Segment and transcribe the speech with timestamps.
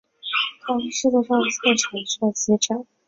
[0.63, 2.87] 它是世界上最长寿的急诊。